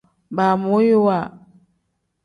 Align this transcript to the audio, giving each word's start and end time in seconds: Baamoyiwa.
Baamoyiwa. 0.35 1.17